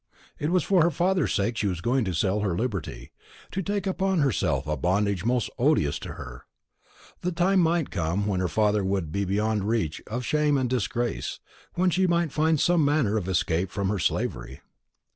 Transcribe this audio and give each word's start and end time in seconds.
It 0.39 0.49
was 0.49 0.63
for 0.63 0.81
her 0.81 0.89
father's 0.89 1.31
sake 1.31 1.57
she 1.57 1.67
was 1.67 1.79
going 1.79 2.05
to 2.05 2.13
sell 2.13 2.39
her 2.39 2.57
liberty, 2.57 3.11
to 3.51 3.61
take 3.61 3.85
upon 3.85 4.17
herself 4.17 4.65
a 4.65 4.75
bondage 4.75 5.23
most 5.25 5.51
odious 5.59 5.99
to 5.99 6.13
her. 6.13 6.47
The 7.19 7.31
time 7.31 7.59
might 7.59 7.91
come 7.91 8.25
when 8.25 8.39
her 8.39 8.47
father 8.47 8.83
would 8.83 9.11
be 9.11 9.25
beyond 9.25 9.61
the 9.61 9.65
reach 9.67 10.01
of 10.07 10.25
shame 10.25 10.57
and 10.57 10.67
disgrace, 10.67 11.39
when 11.75 11.91
she 11.91 12.07
might 12.07 12.31
find 12.31 12.59
some 12.59 12.83
manner 12.83 13.15
of 13.15 13.27
escape 13.29 13.69
from 13.69 13.89
her 13.89 13.99
slavery. 13.99 14.61